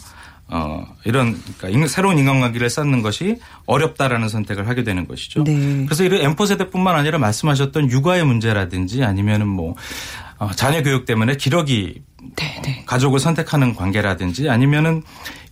[0.48, 5.44] 어, 이런 그러니까 인- 새로운 인간관계를 쌓는 것이 어렵다라는 선택을 하게 되는 것이죠.
[5.44, 5.84] 네.
[5.86, 9.74] 그래서 이런 엠포 세대뿐만 아니라 말씀하셨던 육아의 문제라든지 아니면은 뭐
[10.38, 12.02] 어, 자녀 교육 때문에 기러기
[12.36, 12.82] 네, 네.
[12.86, 15.02] 가족을 선택하는 관계라든지 아니면은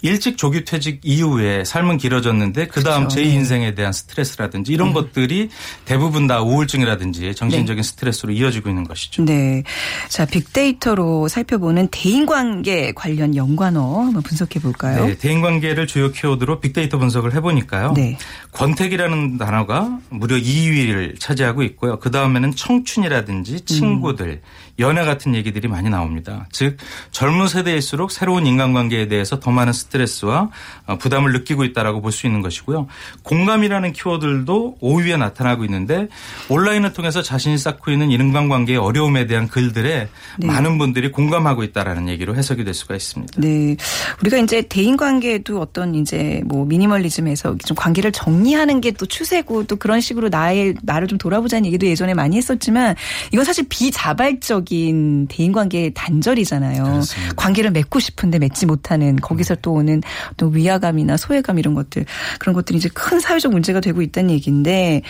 [0.02, 3.16] 일찍 조기 퇴직 이후에 삶은 길어졌는데 그 다음 그렇죠.
[3.16, 3.34] 제 네.
[3.34, 5.50] 인생에 대한 스트레스라든지 이런 것들이
[5.84, 9.24] 대부분 다 우울증이라든지 정신적인 스트레스로 이어지고 있는 것이죠.
[9.24, 9.62] 네.
[10.08, 15.06] 자, 빅데이터로 살펴보는 대인관계 관련 연관어 한번 분석해 볼까요?
[15.06, 17.92] 네, 대인관계를 주요 키워드로 빅데이터 분석을 해 보니까요.
[17.94, 18.16] 네.
[18.52, 21.98] 권태기라는 단어가 무려 2위를 차지하고 있고요.
[21.98, 24.40] 그 다음에는 청춘이라든지 친구들,
[24.78, 26.46] 연애 같은 얘기들이 많이 나옵니다.
[26.52, 26.76] 즉
[27.10, 30.50] 젊은 세대일수록 새로운 인간관계에 대해서 더 많은 스트레스와
[30.86, 32.86] 어, 부담을 느끼고 있다라고 볼 수 있는 것이고요.
[33.22, 36.08] 공감이라는 키워드도 5위에 나타나고 있는데
[36.48, 40.46] 온라인을 통해서 자신이 쌓고 있는 인간관계의 어려움에 대한 글들에 네.
[40.46, 43.40] 많은 분들이 공감하고 있다라는 얘기로 해석이 될 수가 있습니다.
[43.40, 43.76] 네.
[44.20, 49.76] 우리가 이제 대인 관계도 어떤 이제 뭐 미니멀리즘에서 좀 관계를 정리하는 게 또 추세고 또
[49.76, 52.96] 그런 식으로 나의 나를 좀 돌아보자는 얘기도 예전에 많이 했었지만
[53.32, 56.84] 이건 사실 비자발적 인 대인 관계의 단절이잖아요.
[56.84, 57.34] 그렇습니다.
[57.34, 60.00] 관계를 맺고 싶은데 맺지 못하는 거기서 또 오는
[60.36, 62.04] 또 위화감이나 소외감 이런 것들
[62.38, 65.02] 그런 것들이 이제 큰 사회적 문제가 되고 있다는 얘기인데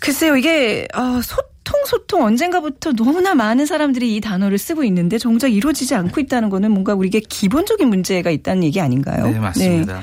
[0.00, 5.94] 글쎄요 이게 아, 소통 소통 언젠가부터 너무나 많은 사람들이 이 단어를 쓰고 있는데 정작 이루어지지
[5.94, 9.30] 않고 있다는 거는 뭔가 우리에게 기본적인 문제가 있다는 얘기 아닌가요?
[9.30, 10.02] 네, 맞습니다.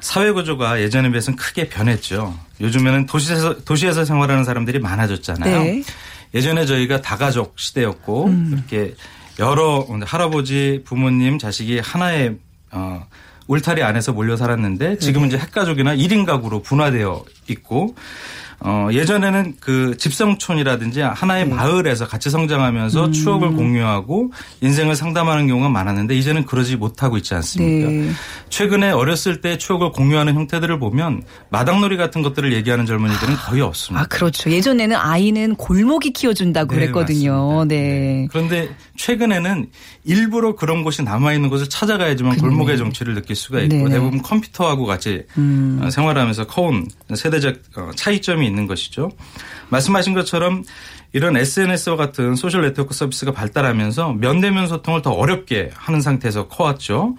[0.00, 2.38] 사회 구조가 예전에 비해서는 크게 변했죠.
[2.60, 5.62] 요즘에는 도시에서 도시에서 생활하는 사람들이 많아졌잖아요.
[5.62, 5.82] 네.
[6.34, 8.94] 예전에 저희가 다가족 시대였고 이렇게
[9.38, 12.36] 여러 할아버지, 부모님, 자식이 하나의
[12.70, 13.06] 어
[13.46, 17.94] 울타리 안에서 몰려 살았는데 지금은 이제 핵가족이나 1인 가구로 분화되어 있고
[18.60, 26.44] 어, 예전에는 그 집성촌이라든지 하나의 마을에서 같이 성장하면서 추억을 공유하고 인생을 상담하는 경우가 많았는데 이제는
[26.44, 27.88] 그러지 못하고 있지 않습니까?
[27.88, 28.10] 네.
[28.48, 34.02] 최근에 어렸을 때 추억을 공유하는 형태들을 보면 마당놀이 같은 것들을 얘기하는 젊은이들은 거의 없습니다.
[34.02, 34.50] 아, 그렇죠.
[34.50, 37.64] 예전에는 아이는 골목이 키워준다고 네, 그랬거든요.
[37.64, 37.74] 맞습니다.
[37.74, 38.26] 네.
[38.30, 39.68] 그런데 최근에는
[40.04, 43.90] 일부러 그런 곳이 남아있는 곳을 찾아가야지만 골목의 정취를 느낄 수가 있고 네네.
[43.90, 45.80] 대부분 컴퓨터하고 같이 음.
[45.82, 49.10] 어, 생활하면서 커온 세대적 어, 차이점이 있는 것이죠.
[49.68, 50.64] 말씀하신 것처럼
[51.12, 57.16] 이런 SNS와 같은 소셜 네트워크 서비스가 발달하면서 면대면 소통을 더 어렵게 하는 상태에서 커왔죠.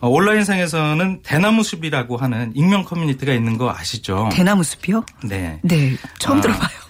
[0.00, 4.28] 어, 온라인상에서는 대나무숲이라고 하는 익명 커뮤니티가 있는 거 아시죠?
[4.32, 5.04] 대나무 숲이요?
[5.24, 5.58] 네.
[5.62, 5.96] 네.
[6.18, 6.40] 처음 아.
[6.42, 6.84] 들어봐요.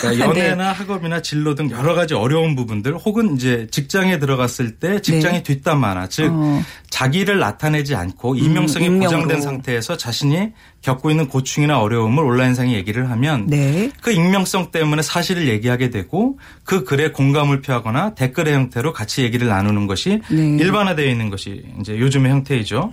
[0.00, 0.78] 그러니까 연애나 네.
[0.78, 6.22] 학업이나 진로 등 여러 가지 어려운 부분들 혹은 이제 직장에 들어갔을 때 직장이 뒷담화나 즉
[6.24, 6.28] 네.
[6.32, 6.62] 어.
[6.90, 9.22] 자기를 나타내지 않고 이명성이 음, 익명으로.
[9.22, 13.90] 보장된 상태에서 자신이 겪고 있는 고충이나 어려움을 온라인상에 얘기를 하면 네.
[14.00, 19.86] 그 익명성 때문에 사실을 얘기하게 되고 그 글에 공감을 표하거나 댓글의 형태로 같이 얘기를 나누는
[19.86, 20.36] 것이 네.
[20.36, 20.58] 음.
[20.58, 22.90] 일반화되어 있는 것이 이제 요즘의 형태이죠.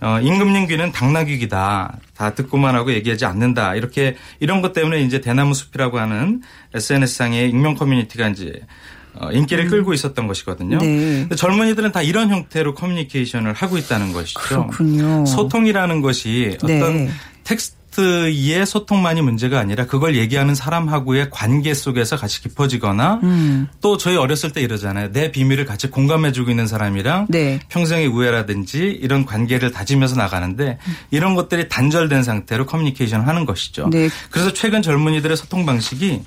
[0.00, 1.98] 어, 임금님 귀는 당나귀기다.
[2.16, 3.74] 다 듣고만 하고 얘기하지 않는다.
[3.74, 6.42] 이렇게 이런 것 때문에 이제 대나무 숲이라고 하는
[6.72, 10.78] SNS상의 익명 커뮤니티가 이제 어, 인기를 끌고 있었던 것이거든요.
[10.82, 11.26] 음.
[11.28, 11.36] 네.
[11.36, 14.40] 젊은이들은 다 이런 형태로 커뮤니케이션을 하고 있다는 것이죠.
[14.40, 15.24] 그렇군요.
[15.26, 17.10] 소통이라는 것이 어떤 네.
[17.44, 23.68] 텍스트 의 소통만이 문제가 아니라 그걸 얘기하는 사람하고의 관계 속에서 같이 깊어지거나 음.
[23.80, 25.12] 또 저희 어렸을 때 이러잖아요.
[25.12, 27.60] 내 비밀을 같이 공감해주고 있는 사람이랑 네.
[27.68, 30.78] 평생의 우애라든지 이런 관계를 다지면서 나가는데
[31.12, 33.88] 이런 것들이 단절된 상태로 커뮤니케이션을 하는 것이죠.
[33.90, 34.08] 네.
[34.28, 36.22] 그래서 최근 젊은이들의 소통 방식이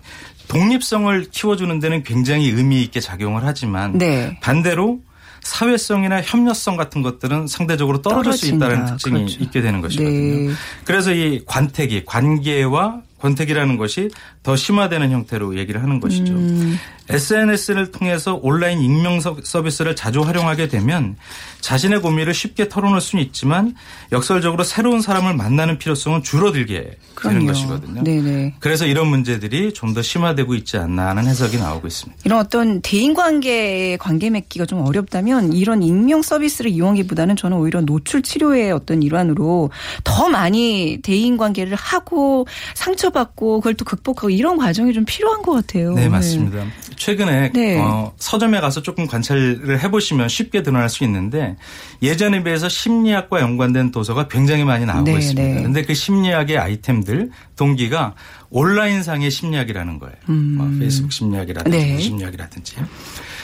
[0.48, 4.38] 독립성을 키워주는 데는 굉장히 의미 있게 작용을 하지만 네.
[4.42, 5.00] 반대로
[5.42, 8.68] 사회성이나 협력성 같은 것들은 상대적으로 떨어질 수 떨어진다.
[8.68, 9.44] 있다는 특징이 그렇죠.
[9.44, 10.50] 있게 되는 것이거든요.
[10.50, 10.54] 네.
[10.84, 14.10] 그래서 이 관택이 관계와 권태기라는 것이
[14.43, 16.34] 더 심화되는 형태로 얘기를 하는 것이죠.
[16.34, 16.77] 음.
[17.10, 21.15] SNS를 통해서 온라인 익명 서- 서비스를 자주 활용하게 되면
[21.62, 23.75] 자신의 고민을 쉽게 털어놓을 수는 있지만
[24.12, 27.47] 역설적으로 새로운 사람을 만나는 필요성은 줄어들게 되는 그럼요.
[27.47, 28.03] 것이거든요.
[28.03, 28.56] 네네.
[28.60, 32.21] 그래서 이런 문제들이 좀 더 심화되고 있지 않나 하는 해석이 나오고 있습니다.
[32.25, 38.21] 이런 어떤 대인 관계의 관계 맺기가 좀 어렵다면 이런 익명 서비스를 이용하기보다는 저는 오히려 노출
[38.21, 39.71] 치료의 어떤 일환으로
[40.03, 45.54] 더 많이 대인 관계를 하고 상처 받고 그걸 또 극복하고 이런 과정이 좀 필요한 것
[45.54, 45.93] 같아요.
[45.93, 46.65] 네, 맞습니다.
[46.96, 47.80] 최근에 네.
[47.80, 51.56] 어, 서점에 가서 조금 관찰을 해보시면 쉽게 드러날 수 있는데
[52.02, 55.41] 예전에 비해서 심리학과 연관된 도서가 굉장히 많이 나오고 네, 있습니다.
[55.41, 55.56] 네.
[55.56, 58.15] 그런데 그 심리학의 아이템들 동기가
[58.50, 60.15] 온라인상의 심리학이라는 거예요.
[60.28, 61.91] 뭐 페이스북 심리학이라든지 네.
[61.91, 62.76] 뭐 심리학이라든지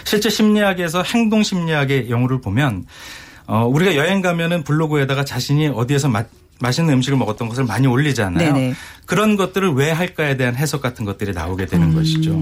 [0.05, 2.85] 실제 심리학에서 행동 심리학의 영어를 보면
[3.45, 6.27] 어, 우리가 여행 가면은 블로그에다가 자신이 어디에서 맛
[6.63, 8.53] 맛있는 음식을 먹었던 것을 많이 올리잖아요.
[8.53, 8.73] 네네.
[9.05, 12.41] 그런 것들을 왜 할까에 대한 해석 같은 것들이 나오게 되는 것이죠.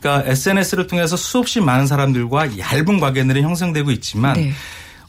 [0.00, 4.52] 그러니까 SNS를 통해서 수없이 많은 사람들과 얇은 관계들이 형성되고 있지만 네.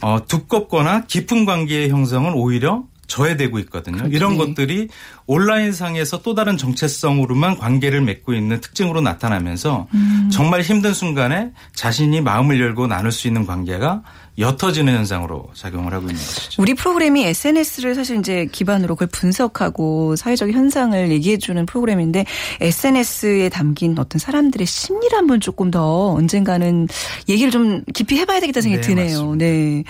[0.01, 4.07] 어, 두껍거나 깊은 관계의 형성은 오히려 저해되고 있거든요.
[4.11, 4.37] 이런 네.
[4.37, 4.87] 것들이
[5.25, 10.29] 온라인상에서 또 다른 정체성으로만 관계를 맺고 있는 특징으로 나타나면서 음.
[10.31, 14.03] 정말 힘든 순간에 자신이 마음을 열고 나눌 수 있는 관계가
[14.39, 16.61] 옅어지는 현상으로 작용을 하고 있는 것이죠.
[16.61, 22.25] 우리 프로그램이 SNS를 사실 이제 기반으로 그걸 분석하고 사회적 현상을 얘기해주는 프로그램인데
[22.61, 26.87] SNS에 담긴 어떤 사람들의 심리를 한번 조금 더 언젠가는
[27.27, 29.17] 얘기를 좀 깊이 해봐야 되겠다 생각이 네, 드네요.
[29.19, 29.45] 맞습니다.
[29.45, 29.83] 네.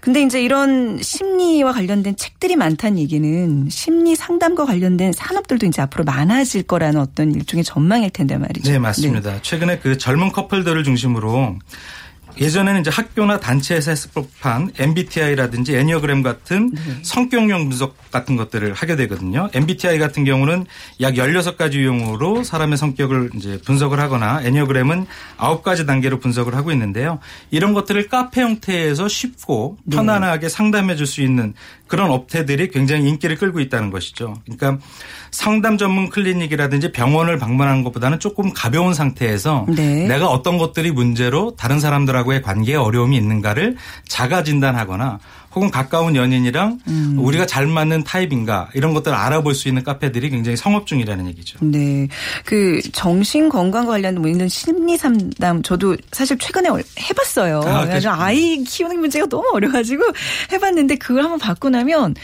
[0.00, 6.62] 근데 이제 이런 심리와 관련된 책들이 많다는 얘기는 심리 상담과 관련된 산업들도 이제 앞으로 많아질
[6.62, 8.70] 거라는 어떤 일종의 전망일 텐데 말이죠.
[8.70, 9.42] 네, 맞습니다.
[9.42, 11.56] 최근에 그 젊은 커플들을 중심으로
[12.40, 16.72] 예전에는 이제 학교나 단체에서 했을 법한 MBTI라든지 애니어그램 같은
[17.02, 19.48] 성격형 분석 같은 것들을 하게 되거든요.
[19.52, 20.66] MBTI 같은 경우는
[21.00, 25.06] 약 16가지 유형으로 사람의 성격을 이제 분석을 하거나 애니어그램은
[25.38, 27.18] 9가지 단계로 분석을 하고 있는데요.
[27.50, 31.54] 이런 것들을 카페 형태에서 쉽고 편안하게 상담해 줄 수 있는
[31.88, 34.36] 그런 업체들이 굉장히 인기를 끌고 있다는 것이죠.
[34.44, 34.78] 그러니까
[35.30, 40.06] 상담 전문 클리닉이라든지 병원을 방문하는 것보다는 조금 가벼운 상태에서 네.
[40.06, 45.18] 내가 어떤 것들이 문제로 다른 사람들하고의 관계에 어려움이 있는가를 자가 진단하거나
[45.54, 47.14] 혹은 가까운 연인이랑 음.
[47.18, 51.58] 우리가 잘 맞는 타입인가 이런 것들을 알아볼 수 있는 카페들이 굉장히 성업 중이라는 얘기죠.
[51.62, 52.06] 네.
[52.44, 57.62] 그 정신 건강과 관련된 뭐 이런 심리 상담 저도 사실 최근에 얼- 해봤어요.
[57.64, 57.86] 아.
[58.24, 60.02] 아이 키우는 문제가 너무 어려가지고
[60.52, 62.14] 해봤는데 그걸 한번 받고 나면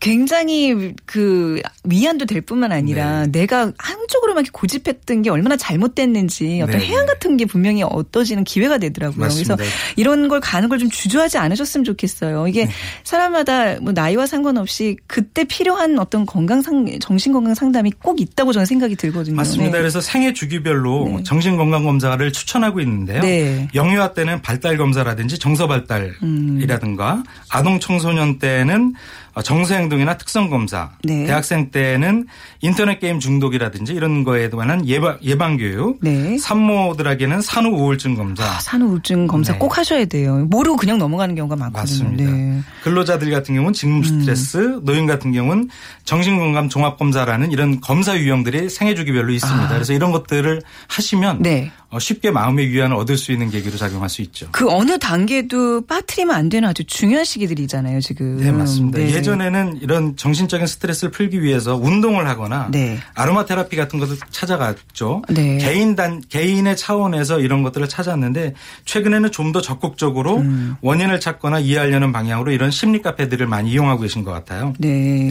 [0.00, 3.40] 굉장히 그 위안도 될 뿐만 아니라 네.
[3.40, 6.86] 내가 한쪽으로만 이렇게 고집했던 게 얼마나 잘못됐는지 어떤 네.
[6.86, 9.20] 해안 같은 게 분명히 얻어지는 기회가 되더라고요.
[9.20, 9.56] 맞습니다.
[9.56, 12.46] 그래서 이런 걸 가는 걸 좀 주저하지 않으셨으면 좋겠어요.
[12.46, 12.70] 이게 네.
[13.02, 18.64] 사람마다 뭐 나이와 상관없이 그때 필요한 어떤 건강 상 정신 건강 상담이 꼭 있다고 저는
[18.64, 19.34] 생각이 들거든요.
[19.34, 19.72] 맞습니다.
[19.72, 19.78] 네.
[19.78, 21.22] 그래서 생애 주기별로 네.
[21.24, 23.20] 정신 건강 검사를 추천하고 있는데요.
[23.22, 23.68] 네.
[23.74, 28.94] 영유아 때는 발달 검사라든지 정서 발달이라든가 아동 청소년 때는
[29.42, 31.24] 정서행동이나 특성검사, 네.
[31.26, 32.26] 대학생 때는
[32.60, 36.36] 인터넷 게임 중독이라든지 이런 거에 관한 예방, 예방교육, 네.
[36.38, 39.58] 산모들에게는 산후 우울증 검사, 아, 산후 우울증 검사 네.
[39.58, 40.46] 꼭 하셔야 돼요.
[40.50, 42.04] 모르고 그냥 넘어가는 경우가 많거든요.
[42.04, 42.30] 맞습니다.
[42.30, 42.60] 네.
[42.82, 45.68] 근로자들 같은 경우는 직무 스트레스, 노인 같은 경우는
[46.04, 49.68] 정신건강 종합검사라는 이런 검사 유형들이 생애 주기별로 있습니다.
[49.68, 51.38] 그래서 이런 것들을 하시면 아.
[51.40, 51.70] 네.
[51.87, 54.48] 어, 쉽게 마음의 위안을 얻을 수 있는 계기로 작용할 수 있죠.
[54.52, 58.36] 그 어느 단계도 빠뜨리면 안 되는 아주 중요한 시기들이잖아요, 지금.
[58.36, 58.98] 네, 맞습니다.
[58.98, 59.10] 네.
[59.12, 62.98] 예전에는 이런 정신적인 스트레스를 풀기 위해서 운동을 하거나 네.
[63.14, 65.22] 아로마 테라피 같은 것을 찾아갔죠.
[65.30, 65.58] 네.
[65.58, 70.76] 개인 단 개인의 차원에서 이런 것들을 찾았는데 최근에는 좀 더 적극적으로 음.
[70.82, 74.74] 원인을 찾거나 이해하려는 방향으로 이런 심리 카페들을 많이 이용하고 계신 것 같아요.
[74.78, 75.30] 네.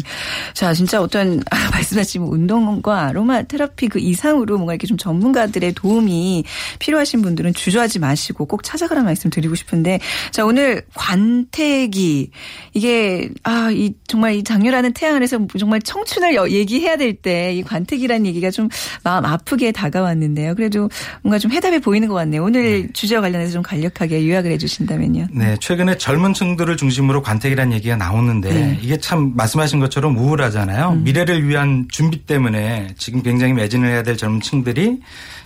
[0.54, 6.46] 자, 진짜 어떤, 아, 말씀하신 운동과 아로마 테라피 그 이상으로 뭔가 이렇게 좀 전문가들의 도움이
[6.80, 10.00] 필요하신 분들은 주저하지 마시고 꼭 찾아가라 말씀 드리고 싶은데.
[10.32, 12.32] 자, 오늘 관태기.
[12.74, 17.64] 이게, 아, 이, 정말 이 장유라는 태양 아래서 정말 청춘을 여- 얘기해야 될 때 이
[17.64, 18.70] 관태기라는 얘기가 좀
[19.04, 20.56] 마음 아프게 다가왔는데요.
[20.56, 20.90] 그래도
[21.24, 22.44] 뭔가 좀 해답이 보이는 것 같네요.
[22.44, 25.28] 오늘 주제와 관련해서 좀 간략하게 요약을 해 주신다면요.
[25.32, 28.64] 네, 최근에 젊은 층들을 중심으로 관택이라는 얘기가 나오는데 네.
[28.64, 28.78] 음.
[28.82, 30.92] 이게 참 말씀하신 것처럼 우울하잖아요.
[31.04, 35.00] 미래를 위한 준비 때문에 지금 굉장히 매진을 해야 될 젊은 층들이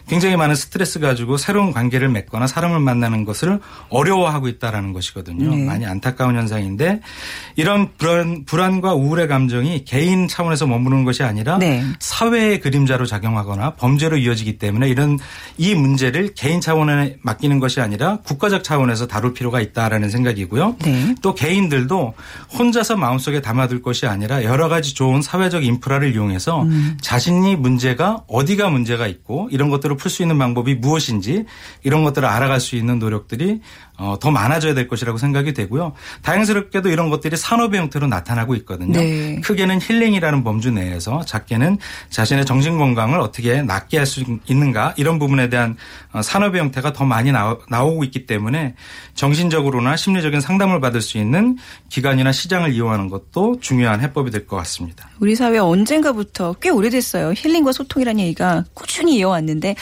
[0.08, 3.60] 굉장히 많은 스트레스 가지고 새로운 관계를 맺거나 사람을 만나는 것을
[3.90, 5.56] 어려워하고 있다라는 것이거든요.
[5.56, 5.66] 네.
[5.66, 7.02] 많이 안타까운 현상인데
[7.56, 11.84] 이런 불안, 불안과 우울의 감정이 개인 차원에서 머무르는 것이 아니라 네.
[12.00, 15.18] 사회의 그림자로 작용하거나 범죄로 이어지기 때문에 이런
[15.58, 20.78] 이 문제를 개인 차원에 맡기는 것이 아니라 국가적 차원에서 다룰 필요가 있다라는 생각이고요.
[20.84, 21.16] 네.
[21.22, 22.14] 또 개인들도
[22.58, 26.98] 혼자서 마음속에 담아둘 것이 아니라 여러 가지 좋은 사회적 인프라를 이용해서 음.
[27.02, 31.46] 자신이 문제가 어디가 문제가 있고 이런 것들을 풀 수 있는 방법이 무엇인지
[31.84, 35.94] 이런 것들을 알아갈 수 있는 노력들이 어, 더 많아져야 될 것이라고 생각이 되고요.
[36.22, 39.00] 다행스럽게도 이런 것들이 산업의 형태로 나타나고 있거든요.
[39.00, 39.40] 네.
[39.42, 41.78] 크게는 힐링이라는 범주 내에서 작게는
[42.10, 45.78] 자신의 정신 건강을 어떻게 낫게 할 수 있는가 이런 부분에 대한
[46.12, 48.76] 어, 산업의 형태가 더 많이 나오, 나오고 있기 때문에
[49.16, 51.58] 정신적으로나 심리적인 상담을 받을 수 있는
[51.90, 55.08] 기관이나 시장을 이용하는 것도 중요한 해법이 될 것 같습니다.
[55.20, 57.34] 우리 사회 언젠가부터 꽤 오래됐어요.
[57.38, 59.76] 힐링과 소통이라는 얘기가 꾸준히 이어왔는데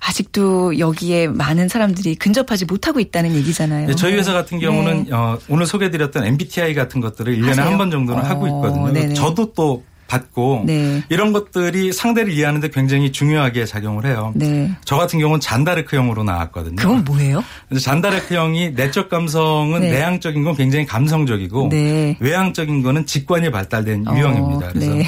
[0.00, 3.88] 아직도 여기에 많은 사람들이 근접하지 못하고 있다는 얘기 잖아요.
[3.88, 5.12] 네, 저희 회사 같은 경우는 네.
[5.12, 7.66] 어, 오늘 소개해드렸던 MBTI 같은 것들을 1년에 하세요?
[7.66, 8.92] 한번 정도는 어, 하고 있거든요.
[8.92, 9.14] 네네.
[9.14, 11.02] 저도 또 받고 네.
[11.10, 14.32] 이런 것들이 상대를 이해하는데 굉장히 중요하게 작용을 해요.
[14.34, 14.70] 네.
[14.84, 16.76] 저 같은 경우는 잔다르크형으로 나왔거든요.
[16.76, 17.44] 그건 뭐예요?
[17.78, 19.90] 잔다르크형이 내적 감성은 네.
[19.90, 22.16] 내향적인 건 굉장히 감성적이고 네.
[22.20, 24.68] 외향적인 거는 직관이 발달된 어, 유형입니다.
[24.68, 25.04] 그래서 네.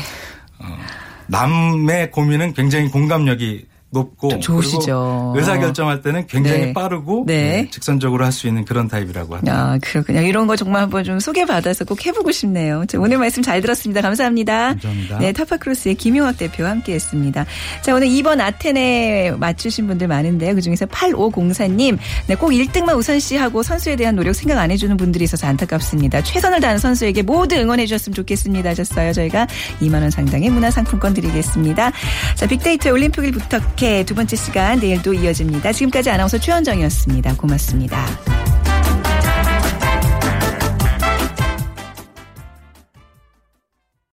[1.28, 5.32] 남의 고민은 굉장히 공감력이 높고 좀 좋으시죠.
[5.32, 6.72] 그리고 의사 결정할 때는 굉장히 네.
[6.72, 7.62] 빠르고 네.
[7.62, 9.72] 네, 직선적으로 할 수 있는 그런 타입이라고 합니다.
[9.72, 10.20] 아, 그렇군요.
[10.20, 12.84] 이런 거 정말 한번 좀 소개받아서 꼭 해보고 싶네요.
[12.86, 14.00] 자, 오늘 말씀 잘 들었습니다.
[14.00, 14.68] 감사합니다.
[14.68, 15.18] 감사합니다.
[15.18, 17.44] 네, 타파크로스의 김용학 대표와 함께 했습니다.
[17.82, 20.54] 자, 오늘 2번 아테네 맞추신 분들 많은데요.
[20.54, 21.98] 그 중에서 8504님,
[22.28, 26.22] 네, 꼭 1등만 우선시하고 선수에 대한 노력 생각 안 해주는 분들이 있어서 안타깝습니다.
[26.22, 28.70] 최선을 다하는 선수에게 모두 응원해 주셨으면 좋겠습니다.
[28.70, 29.12] 하셨어요.
[29.12, 29.48] 저희가
[29.80, 31.90] 2만 원 상당의 문화상품권 드리겠습니다.
[32.36, 35.72] 자, 빅데이터 올림픽을 부탁 해두 번째 시간 내일도 이어집니다.
[35.72, 37.36] 지금까지 아나운서 최현정이었습니다.
[37.36, 38.49] 고맙습니다.